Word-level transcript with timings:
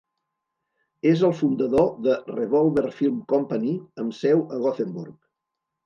És 1.09 1.21
el 1.27 1.35
fundador 1.41 1.93
de 2.09 2.17
Revolver 2.33 2.87
Film 2.99 3.23
Company, 3.35 3.71
amb 4.05 4.21
seu 4.25 4.47
a 4.59 4.63
Gothenburg. 4.67 5.19